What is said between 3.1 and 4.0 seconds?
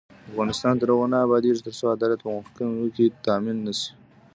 تامین نشي.